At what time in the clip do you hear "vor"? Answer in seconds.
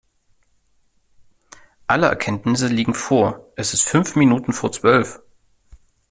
2.95-3.45, 4.51-4.71